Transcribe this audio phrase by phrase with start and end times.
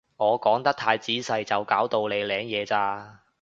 [0.17, 3.19] 我講得太仔細就搞到你領嘢咋